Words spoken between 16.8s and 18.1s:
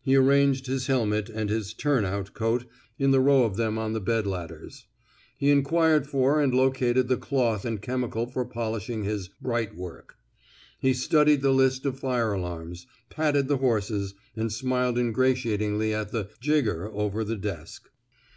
over the desk.